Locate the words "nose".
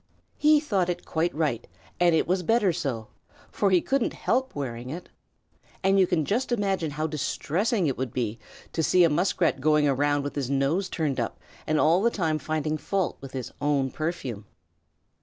10.49-10.89